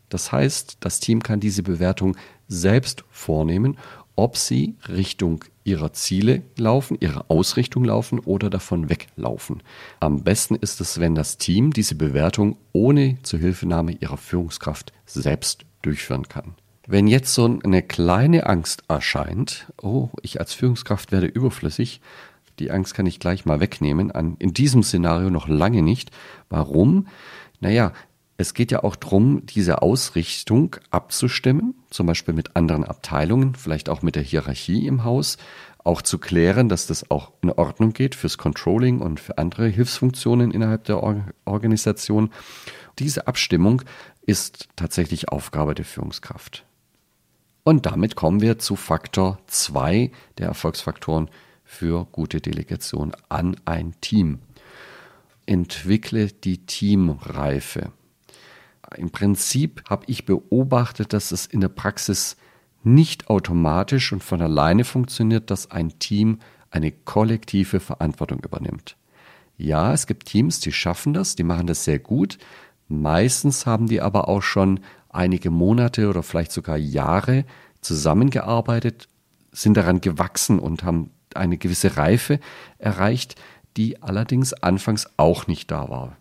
Das 0.09 0.31
heißt, 0.31 0.79
das 0.81 1.01
Team 1.01 1.23
kann 1.23 1.41
diese 1.41 1.63
Bewertung 1.63 2.17
selbst 2.49 3.05
vornehmen, 3.11 3.77
ob 4.17 4.37
sie 4.37 4.75
Richtung 4.89 5.45
ihrer 5.63 5.93
Ziele 5.93 6.43
laufen, 6.57 6.97
ihrer 7.01 7.27
Ausrichtung 7.29 7.85
laufen 7.85 8.19
oder 8.19 8.51
davon 8.51 8.89
weglaufen. 8.89 9.63
Am 10.01 10.23
besten 10.25 10.55
ist 10.55 10.81
es, 10.81 11.01
wenn 11.01 11.15
das 11.15 11.39
Team 11.39 11.73
diese 11.73 11.95
Bewertung 11.95 12.57
ohne 12.73 13.19
Zuhilfenahme 13.23 13.93
ihrer 13.93 14.17
Führungskraft 14.17 14.93
selbst 15.05 15.65
durchführen 15.83 16.29
kann. 16.29 16.55
Wenn 16.87 17.09
jetzt 17.09 17.35
so 17.35 17.59
eine 17.65 17.83
kleine 17.83 18.47
Angst 18.47 18.85
erscheint, 18.89 19.67
oh, 19.83 20.11
ich 20.23 20.39
als 20.39 20.55
Führungskraft 20.55 21.11
werde 21.11 21.27
überflüssig, 21.27 22.01
die 22.59 22.71
Angst 22.71 22.95
kann 22.95 23.07
ich 23.07 23.21
gleich 23.21 23.45
mal 23.45 23.61
wegnehmen, 23.61 24.11
in 24.39 24.55
diesem 24.55 24.83
Szenario 24.83 25.29
noch 25.31 25.49
lange 25.49 25.83
nicht. 25.83 26.11
Warum? 26.49 27.09
Naja, 27.61 27.93
es 28.39 28.55
geht 28.55 28.71
ja 28.71 28.83
auch 28.83 28.97
darum, 28.97 29.47
diese 29.47 29.83
Ausrichtung 29.83 30.77
abzustimmen, 30.91 31.75
zum 31.91 32.07
Beispiel 32.07 32.35
mit 32.35 32.55
anderen 32.55 32.85
Abteilungen, 32.85 33.55
vielleicht 33.55 33.89
auch 33.89 34.03
mit 34.03 34.15
der 34.15 34.23
Hierarchie 34.23 34.87
im 34.87 35.05
Haus, 35.05 35.39
auch 35.79 36.03
zu 36.03 36.19
klären, 36.19 36.69
dass 36.69 36.87
das 36.87 37.11
auch 37.11 37.33
in 37.43 37.51
Ordnung 37.51 37.93
geht 37.93 38.15
fürs 38.15 38.39
Controlling 38.39 39.01
und 39.01 39.21
für 39.21 39.39
andere 39.39 39.69
Hilfsfunktionen 39.69 40.51
innerhalb 40.51 40.85
der 40.85 41.03
Organisation. 41.45 42.31
Diese 42.99 43.27
Abstimmung 43.27 43.83
ist 44.27 44.69
tatsächlich 44.77 45.29
Aufgabe 45.29 45.75
der 45.75 45.85
Führungskraft. 45.85 46.65
Und 47.63 47.87
damit 47.87 48.17
kommen 48.17 48.41
wir 48.41 48.59
zu 48.59 48.77
Faktor 48.77 49.39
2 49.47 50.11
der 50.39 50.49
Erfolgsfaktoren 50.49 51.31
für 51.65 52.07
gute 52.13 52.41
Delegation 52.41 53.13
an 53.29 53.57
ein 53.65 53.95
Team. 54.01 54.41
Entwickle 55.47 56.29
die 56.29 56.67
Teamreife. 56.67 57.93
Im 58.97 59.11
Prinzip 59.11 59.83
habe 59.89 60.05
ich 60.07 60.27
beobachtet, 60.27 61.13
dass 61.13 61.33
es 61.33 61.47
in 61.47 61.61
der 61.61 61.69
Praxis 61.69 62.37
nicht 62.85 63.29
automatisch 63.29 64.13
und 64.13 64.23
von 64.23 64.41
alleine 64.41 64.85
funktioniert, 64.85 65.51
dass 65.51 65.71
ein 65.71 65.99
Team 65.99 66.39
eine 66.71 66.93
kollektive 66.93 67.81
Verantwortung 67.81 68.41
übernimmt. 68.45 68.97
Ja, 69.57 69.93
es 69.93 70.07
gibt 70.07 70.27
Teams, 70.27 70.61
die 70.61 70.73
schaffen 70.73 71.15
das, 71.15 71.35
die 71.35 71.43
machen 71.43 71.67
das 71.67 71.85
sehr 71.85 71.99
gut. 71.99 72.39
Meistens 72.89 73.67
haben 73.67 73.89
die 73.89 74.01
aber 74.01 74.29
auch 74.29 74.43
schon 74.43 74.81
einige 75.09 75.51
Monate 75.51 76.09
oder 76.09 76.23
vielleicht 76.23 76.53
sogar 76.53 76.77
Jahre 76.77 77.45
zusammengearbeitet, 77.81 79.09
sind 79.51 79.77
daran 79.77 80.01
gewachsen 80.01 80.59
und 80.59 80.85
haben 80.85 81.11
eine 81.35 81.59
gewisse 81.59 81.97
Reife 81.97 82.39
erreicht, 82.79 83.35
die 83.77 84.03
allerdings 84.03 84.53
anfangs 84.53 85.09
auch 85.17 85.47
nicht 85.47 85.71
da 85.71 85.89
war. 85.89 86.17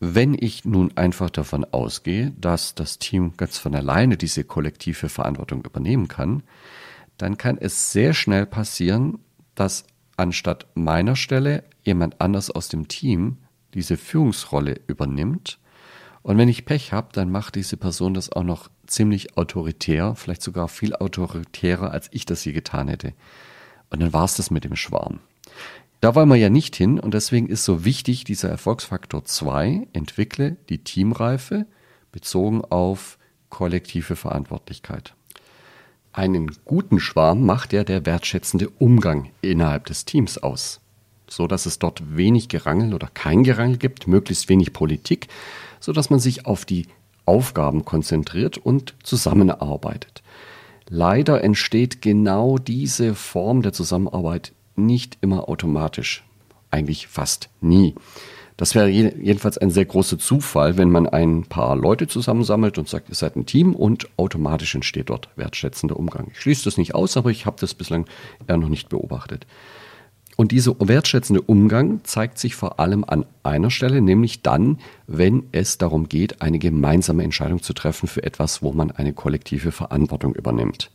Wenn 0.00 0.36
ich 0.38 0.64
nun 0.64 0.96
einfach 0.96 1.30
davon 1.30 1.64
ausgehe, 1.64 2.32
dass 2.38 2.74
das 2.74 2.98
Team 2.98 3.34
ganz 3.36 3.58
von 3.58 3.74
alleine 3.74 4.16
diese 4.16 4.44
kollektive 4.44 5.08
Verantwortung 5.08 5.64
übernehmen 5.64 6.08
kann, 6.08 6.42
dann 7.16 7.38
kann 7.38 7.58
es 7.58 7.92
sehr 7.92 8.12
schnell 8.12 8.46
passieren, 8.46 9.18
dass 9.54 9.84
anstatt 10.16 10.66
meiner 10.74 11.16
Stelle 11.16 11.64
jemand 11.82 12.20
anders 12.20 12.50
aus 12.50 12.68
dem 12.68 12.88
Team 12.88 13.38
diese 13.74 13.96
Führungsrolle 13.96 14.80
übernimmt. 14.86 15.58
Und 16.22 16.38
wenn 16.38 16.48
ich 16.48 16.64
Pech 16.64 16.92
habe, 16.92 17.08
dann 17.12 17.30
macht 17.30 17.54
diese 17.54 17.76
Person 17.76 18.14
das 18.14 18.32
auch 18.32 18.44
noch 18.44 18.70
ziemlich 18.86 19.36
autoritär, 19.36 20.14
vielleicht 20.14 20.42
sogar 20.42 20.68
viel 20.68 20.94
autoritärer, 20.94 21.90
als 21.90 22.08
ich 22.12 22.24
das 22.24 22.44
je 22.44 22.52
getan 22.52 22.88
hätte. 22.88 23.12
Und 23.90 24.00
dann 24.00 24.12
war 24.12 24.24
es 24.24 24.34
das 24.34 24.50
mit 24.50 24.64
dem 24.64 24.76
Schwarm. 24.76 25.20
Da 26.04 26.14
wollen 26.14 26.28
wir 26.28 26.36
ja 26.36 26.50
nicht 26.50 26.76
hin 26.76 27.00
und 27.00 27.14
deswegen 27.14 27.48
ist 27.48 27.64
so 27.64 27.86
wichtig 27.86 28.24
dieser 28.24 28.50
Erfolgsfaktor 28.50 29.24
2, 29.24 29.88
entwickle 29.94 30.58
die 30.68 30.84
Teamreife 30.84 31.64
bezogen 32.12 32.62
auf 32.62 33.16
kollektive 33.48 34.14
Verantwortlichkeit. 34.14 35.14
Einen 36.12 36.54
guten 36.66 37.00
Schwarm 37.00 37.46
macht 37.46 37.72
ja 37.72 37.84
der 37.84 38.04
wertschätzende 38.04 38.68
Umgang 38.68 39.30
innerhalb 39.40 39.86
des 39.86 40.04
Teams 40.04 40.36
aus, 40.36 40.82
so 41.26 41.46
dass 41.46 41.64
es 41.64 41.78
dort 41.78 42.02
wenig 42.14 42.50
Gerangel 42.50 42.92
oder 42.92 43.08
kein 43.14 43.42
Gerangel 43.42 43.78
gibt, 43.78 44.06
möglichst 44.06 44.50
wenig 44.50 44.74
Politik, 44.74 45.28
so 45.80 45.92
dass 45.92 46.10
man 46.10 46.20
sich 46.20 46.44
auf 46.44 46.66
die 46.66 46.86
Aufgaben 47.24 47.86
konzentriert 47.86 48.58
und 48.58 48.94
zusammenarbeitet. 49.02 50.22
Leider 50.86 51.42
entsteht 51.42 52.02
genau 52.02 52.58
diese 52.58 53.14
Form 53.14 53.62
der 53.62 53.72
Zusammenarbeit 53.72 54.52
nicht 54.76 55.18
immer 55.20 55.48
automatisch. 55.48 56.24
Eigentlich 56.70 57.06
fast 57.06 57.48
nie. 57.60 57.94
Das 58.56 58.76
wäre 58.76 58.88
jedenfalls 58.88 59.58
ein 59.58 59.70
sehr 59.70 59.84
großer 59.84 60.18
Zufall, 60.18 60.76
wenn 60.76 60.90
man 60.90 61.08
ein 61.08 61.42
paar 61.44 61.74
Leute 61.74 62.06
zusammensammelt 62.06 62.78
und 62.78 62.88
sagt, 62.88 63.08
ihr 63.08 63.16
seid 63.16 63.34
ein 63.34 63.46
Team 63.46 63.74
und 63.74 64.08
automatisch 64.16 64.74
entsteht 64.76 65.10
dort 65.10 65.28
wertschätzender 65.34 65.96
Umgang. 65.96 66.28
Ich 66.32 66.40
schließe 66.40 66.64
das 66.64 66.76
nicht 66.76 66.94
aus, 66.94 67.16
aber 67.16 67.30
ich 67.30 67.46
habe 67.46 67.56
das 67.58 67.74
bislang 67.74 68.06
eher 68.46 68.56
noch 68.56 68.68
nicht 68.68 68.88
beobachtet. 68.88 69.46
Und 70.36 70.52
dieser 70.52 70.74
wertschätzende 70.78 71.42
Umgang 71.42 72.00
zeigt 72.04 72.38
sich 72.38 72.54
vor 72.54 72.80
allem 72.80 73.04
an 73.04 73.24
einer 73.42 73.70
Stelle, 73.70 74.00
nämlich 74.00 74.42
dann, 74.42 74.78
wenn 75.06 75.44
es 75.52 75.78
darum 75.78 76.08
geht, 76.08 76.42
eine 76.42 76.58
gemeinsame 76.58 77.22
Entscheidung 77.22 77.62
zu 77.62 77.72
treffen 77.72 78.08
für 78.08 78.22
etwas, 78.22 78.62
wo 78.62 78.72
man 78.72 78.90
eine 78.90 79.12
kollektive 79.12 79.70
Verantwortung 79.70 80.34
übernimmt. 80.34 80.90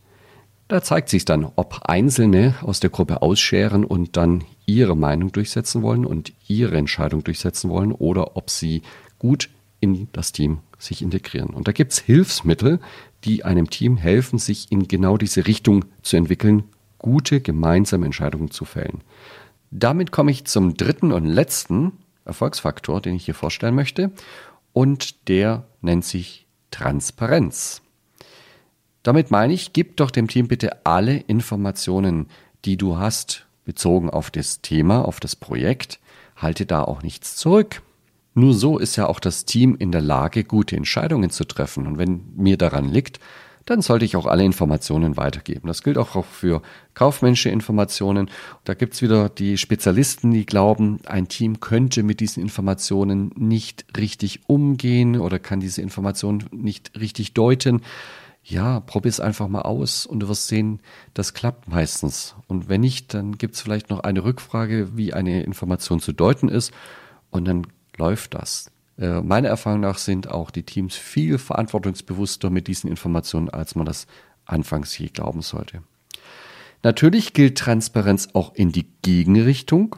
Da 0.70 0.84
zeigt 0.84 1.10
sich 1.10 1.26
dann, 1.26 1.52
ob 1.56 1.82
Einzelne 1.86 2.54
aus 2.62 2.80
der 2.80 2.92
Gruppe 2.92 3.24
ausscheren 3.24 3.84
und 3.84 4.16
dann 4.18 4.44
ihre 4.68 4.96
Meinung 4.96 5.32
durchsetzen 5.32 5.82
wollen 5.82 6.06
und 6.06 6.32
ihre 6.48 6.78
Entscheidung 6.78 7.24
durchsetzen 7.24 7.72
wollen 7.72 7.92
oder 7.92 8.38
ob 8.38 8.52
sie 8.52 8.84
gut 9.18 9.50
in 9.80 10.10
das 10.12 10.32
Team 10.32 10.60
sich 10.78 11.02
integrieren. 11.02 11.50
Und 11.50 11.68
da 11.68 11.72
gibt 11.72 11.94
es 11.94 11.98
Hilfsmittel, 11.98 12.80
die 13.24 13.44
einem 13.46 13.72
Team 13.72 13.98
helfen, 13.98 14.38
sich 14.38 14.72
in 14.72 14.88
genau 14.88 15.18
diese 15.18 15.48
Richtung 15.48 15.86
zu 16.04 16.18
entwickeln, 16.18 16.66
gute 17.00 17.42
gemeinsame 17.42 18.06
Entscheidungen 18.06 18.52
zu 18.52 18.64
fällen. 18.64 19.02
Damit 19.72 20.12
komme 20.12 20.30
ich 20.30 20.46
zum 20.46 20.78
dritten 20.78 21.12
und 21.12 21.26
letzten 21.26 21.94
Erfolgsfaktor, 22.26 23.02
den 23.02 23.16
ich 23.16 23.26
hier 23.26 23.34
vorstellen 23.34 23.74
möchte. 23.74 24.12
Und 24.72 25.28
der 25.30 25.66
nennt 25.82 26.06
sich 26.06 26.46
Transparenz. 26.70 27.82
Damit 29.04 29.32
meine 29.32 29.54
ich, 29.54 29.74
gib 29.74 29.98
doch 29.98 30.12
dem 30.12 30.28
Team 30.28 30.48
bitte 30.48 30.86
alle 30.86 31.18
Informationen, 31.18 32.28
die 32.66 32.78
du 32.78 32.98
hast, 32.98 33.46
bezogen 33.64 34.10
auf 34.10 34.32
das 34.32 34.62
Thema, 34.62 35.06
auf 35.06 35.20
das 35.20 35.36
Projekt. 35.36 36.00
Halte 36.36 36.66
da 36.66 36.84
auch 36.84 37.02
nichts 37.04 37.36
zurück. 37.36 37.82
Nur 38.34 38.54
so 38.54 38.78
ist 38.78 38.96
ja 38.96 39.08
auch 39.08 39.20
das 39.20 39.46
Team 39.46 39.76
in 39.78 39.92
der 39.92 40.02
Lage, 40.02 40.44
gute 40.44 40.76
Entscheidungen 40.76 41.30
zu 41.30 41.46
treffen. 41.46 41.88
Und 41.88 41.98
wenn 41.98 42.22
mir 42.36 42.58
daran 42.58 42.90
liegt, 42.90 43.20
dann 43.66 43.82
sollte 43.82 44.06
ich 44.06 44.16
auch 44.16 44.26
alle 44.26 44.44
Informationen 44.44 45.18
weitergeben. 45.18 45.68
Das 45.68 45.84
gilt 45.84 45.98
auch 45.98 46.26
für 46.26 46.62
kaufmännische 46.96 47.50
Informationen. 47.50 48.30
Da 48.64 48.74
gibt 48.74 48.96
es 48.96 49.02
wieder 49.02 49.30
die 49.30 49.58
Spezialisten, 49.58 50.32
die 50.32 50.46
glauben, 50.46 51.00
ein 51.06 51.28
Team 51.28 51.60
könnte 51.60 52.02
mit 52.02 52.20
diesen 52.20 52.42
Informationen 52.42 53.32
nicht 53.36 53.86
richtig 53.96 54.42
umgehen 54.48 55.20
oder 55.20 55.38
kann 55.38 55.60
diese 55.60 55.82
Informationen 55.82 56.46
nicht 56.52 57.00
richtig 57.00 57.34
deuten 57.34 57.82
ja, 58.44 58.80
probier 58.80 59.10
es 59.10 59.20
einfach 59.20 59.48
mal 59.48 59.62
aus 59.62 60.06
und 60.06 60.22
du 60.22 60.28
wirst 60.28 60.48
sehen, 60.48 60.80
das 61.14 61.34
klappt 61.34 61.68
meistens. 61.68 62.36
Und 62.48 62.70
wenn 62.70 62.82
nicht, 62.82 63.14
dann 63.14 63.38
gibt 63.38 63.56
es 63.56 63.62
vielleicht 63.62 63.90
noch 63.90 64.00
eine 64.00 64.24
Rückfrage, 64.24 64.98
wie 64.98 65.14
eine 65.14 65.44
Information 65.44 66.00
zu 66.00 66.14
deuten 66.14 66.50
ist 66.50 66.72
und 67.30 67.46
dann 67.46 67.68
läuft 67.98 68.34
das. 68.34 68.72
Äh, 68.98 69.22
meiner 69.22 69.50
Erfahrung 69.50 69.82
nach 69.82 69.98
sind 69.98 70.30
auch 70.30 70.52
die 70.52 70.64
Teams 70.64 70.96
viel 70.96 71.38
verantwortungsbewusster 71.38 72.50
mit 72.50 72.68
diesen 72.68 72.90
Informationen, 72.90 73.50
als 73.50 73.76
man 73.76 73.86
das 73.86 74.08
anfangs 74.46 74.98
je 74.98 75.08
glauben 75.08 75.42
sollte. 75.42 75.84
Natürlich 76.82 77.34
gilt 77.34 77.58
Transparenz 77.58 78.30
auch 78.34 78.56
in 78.56 78.72
die 78.72 78.88
Gegenrichtung. 79.02 79.98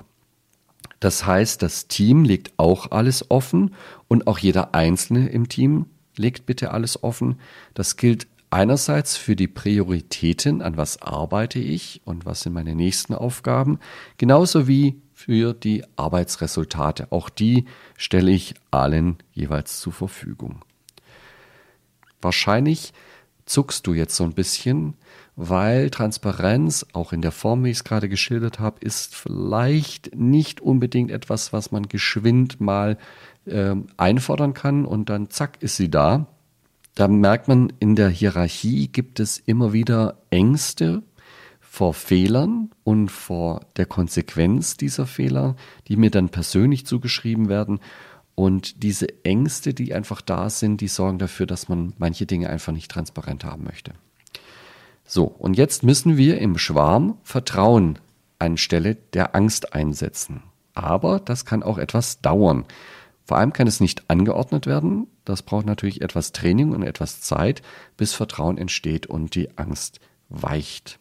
Das 1.00 1.26
heißt, 1.26 1.62
das 1.62 1.88
Team 1.88 2.24
legt 2.24 2.54
auch 2.58 2.92
alles 2.92 3.30
offen 3.30 3.74
und 4.08 4.28
auch 4.28 4.40
jeder 4.40 4.76
Einzelne 4.76 5.30
im 5.30 5.48
Team 5.48 5.86
legt 6.22 6.46
bitte 6.46 6.72
alles 6.72 7.04
offen. 7.04 7.40
Das 7.74 7.98
gilt 7.98 8.28
einerseits 8.52 9.18
für 9.18 9.36
die 9.36 9.48
Prioritäten, 9.48 10.62
an 10.62 10.78
was 10.78 11.02
arbeite 11.02 11.60
ich 11.60 12.02
und 12.06 12.26
was 12.26 12.42
sind 12.42 12.54
meine 12.54 12.76
nächsten 12.76 13.16
Aufgaben, 13.16 13.80
genauso 14.18 14.68
wie 14.68 15.02
für 15.14 15.54
die 15.54 15.84
Arbeitsresultate. 15.96 17.12
Auch 17.12 17.30
die 17.30 17.66
stelle 17.98 18.32
ich 18.32 18.56
allen 18.70 19.18
jeweils 19.34 19.80
zur 19.80 19.94
Verfügung. 19.94 20.64
Wahrscheinlich 22.22 22.94
zuckst 23.46 23.88
du 23.88 23.94
jetzt 23.94 24.16
so 24.16 24.24
ein 24.24 24.34
bisschen, 24.34 24.96
weil 25.36 25.90
Transparenz, 25.90 26.86
auch 26.94 27.14
in 27.14 27.22
der 27.22 27.32
Form, 27.32 27.64
wie 27.64 27.72
ich 27.72 27.78
es 27.78 27.84
gerade 27.84 28.10
geschildert 28.10 28.60
habe, 28.60 28.80
ist 28.82 29.16
vielleicht 29.16 30.16
nicht 30.16 30.62
unbedingt 30.62 31.12
etwas, 31.12 31.54
was 31.54 31.72
man 31.72 31.88
geschwind 31.88 32.60
mal 32.60 32.98
äh, 33.46 33.76
einfordern 33.98 34.54
kann 34.54 34.86
und 34.86 35.10
dann 35.10 35.30
zack 35.30 35.62
ist 35.62 35.78
sie 35.78 35.90
da. 35.90 36.28
Da 36.96 37.08
merkt 37.08 37.48
man, 37.48 37.72
in 37.80 37.96
der 37.96 38.10
Hierarchie 38.10 38.88
gibt 38.88 39.20
es 39.20 39.38
immer 39.38 39.72
wieder 39.74 40.18
Ängste 40.30 41.04
vor 41.62 41.94
Fehlern 41.94 42.70
und 42.84 43.10
vor 43.10 43.62
der 43.78 43.86
Konsequenz 43.86 44.76
dieser 44.76 45.08
Fehler, 45.08 45.56
die 45.88 45.96
mir 45.96 46.12
dann 46.12 46.28
persönlich 46.28 46.86
zugeschrieben 46.86 47.48
werden. 47.48 47.80
Und 48.36 48.84
diese 48.84 49.24
Ängste, 49.24 49.74
die 49.74 49.94
einfach 49.94 50.20
da 50.20 50.50
sind, 50.50 50.82
die 50.82 50.90
sorgen 50.90 51.18
dafür, 51.18 51.46
dass 51.46 51.70
man 51.70 51.94
manche 51.98 52.26
Dinge 52.26 52.50
einfach 52.50 52.74
nicht 52.74 52.92
transparent 52.92 53.46
haben 53.46 53.64
möchte. 53.64 53.94
So, 55.14 55.26
und 55.26 55.58
jetzt 55.58 55.84
müssen 55.84 56.16
wir 56.16 56.38
im 56.38 56.58
Schwarm 56.58 57.18
Vertrauen 57.24 58.00
anstelle 58.40 58.96
der 58.96 59.36
Angst 59.36 59.74
einsetzen. 59.74 60.42
Aber 60.74 61.20
das 61.20 61.44
kann 61.44 61.64
auch 61.64 61.78
etwas 61.78 62.22
dauern. 62.22 62.64
Vor 63.26 63.36
allem 63.36 63.52
kann 63.52 63.68
es 63.68 63.82
nicht 63.82 64.10
angeordnet 64.10 64.68
werden. 64.68 65.08
Das 65.26 65.42
braucht 65.42 65.66
natürlich 65.66 66.02
etwas 66.02 66.32
Training 66.32 66.72
und 66.72 66.84
etwas 66.84 67.20
Zeit, 67.20 67.62
bis 67.98 68.14
Vertrauen 68.14 68.58
entsteht 68.58 69.06
und 69.06 69.36
die 69.36 69.58
Angst 69.58 70.00
weicht. 70.30 71.01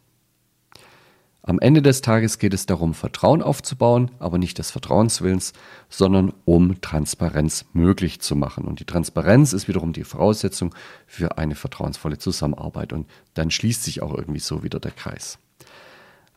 Am 1.43 1.59
Ende 1.59 1.81
des 1.81 2.03
Tages 2.03 2.39
geht 2.39 2.53
es 2.53 2.67
darum, 2.67 2.93
Vertrauen 2.93 3.43
aufzubauen, 3.43 4.11
aber 4.19 4.37
nicht 4.37 4.59
des 4.59 4.71
Vertrauenswillens, 4.71 5.55
sondern 5.89 6.35
um 6.45 6.81
Transparenz 6.83 7.65
möglich 7.73 8.21
zu 8.21 8.37
machen. 8.37 8.65
Und 8.65 8.81
die 8.81 8.85
Transparenz 8.85 9.55
ist 9.55 9.67
wiederum 9.67 9.95
die 9.95 10.05
Voraussetzung 10.05 10.75
für 11.07 11.39
eine 11.39 11.55
vertrauensvolle 11.55 12.19
Zusammenarbeit. 12.19 12.93
Und 12.93 13.09
dann 13.35 13.51
schließt 13.51 13.83
sich 13.83 14.03
auch 14.03 14.15
irgendwie 14.15 14.41
so 14.41 14.63
wieder 14.63 14.81
der 14.81 14.91
Kreis. 14.91 15.39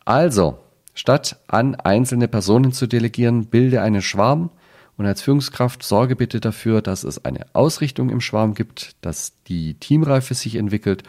Also, 0.05 0.57
statt 0.93 1.37
an 1.47 1.75
einzelne 1.75 2.29
Personen 2.29 2.71
zu 2.71 2.87
delegieren, 2.87 3.47
bilde 3.47 3.81
einen 3.81 4.01
Schwarm 4.01 4.51
und 4.95 5.05
als 5.05 5.21
Führungskraft 5.21 5.83
sorge 5.83 6.15
bitte 6.15 6.39
dafür, 6.39 6.81
dass 6.81 7.03
es 7.03 7.25
eine 7.25 7.45
Ausrichtung 7.53 8.09
im 8.09 8.21
Schwarm 8.21 8.53
gibt, 8.53 8.95
dass 9.01 9.33
die 9.47 9.73
Teamreife 9.73 10.33
sich 10.33 10.55
entwickelt 10.55 11.03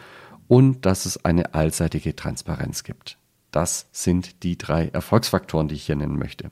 und 0.47 0.85
dass 0.85 1.05
es 1.05 1.23
eine 1.23 1.53
allseitige 1.53 2.15
Transparenz 2.15 2.83
gibt. 2.83 3.17
Das 3.55 3.87
sind 3.93 4.43
die 4.43 4.57
drei 4.57 4.89
Erfolgsfaktoren, 4.89 5.69
die 5.69 5.75
ich 5.75 5.85
hier 5.85 5.95
nennen 5.95 6.19
möchte. 6.19 6.51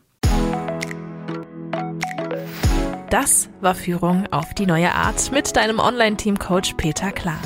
Das 3.10 3.50
war 3.60 3.76
Führung 3.76 4.26
auf 4.32 4.54
die 4.54 4.66
neue 4.66 4.94
Art 4.94 5.30
mit 5.34 5.54
deinem 5.58 5.80
Online-Team-Coach 5.80 6.76
Peter 6.76 7.12
Klar. 7.12 7.40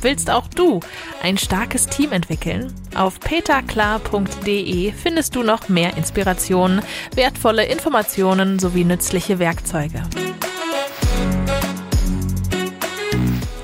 Willst 0.00 0.30
auch 0.30 0.46
du 0.46 0.78
ein 1.24 1.38
starkes 1.38 1.88
Team 1.88 2.12
entwickeln? 2.12 2.72
Auf 2.94 3.18
peterklar.de 3.18 4.92
findest 4.92 5.34
du 5.34 5.42
noch 5.42 5.68
mehr 5.68 5.96
Inspirationen, 5.96 6.82
wertvolle 7.16 7.64
Informationen 7.66 8.60
sowie 8.60 8.84
nützliche 8.84 9.40
Werkzeuge. 9.40 10.04